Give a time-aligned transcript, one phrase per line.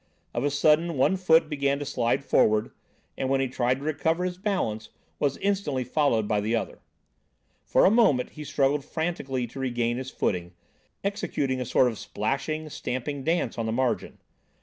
[0.33, 2.71] Of a sudden, one foot began to slide forward,
[3.15, 4.89] and when he tried to recover his balance,
[5.19, 6.79] was instantly followed by the other.
[7.65, 10.53] For a moment he struggled frantically to regain his footing,
[11.03, 14.17] executing a sort of splashing, stamping dance on the margin.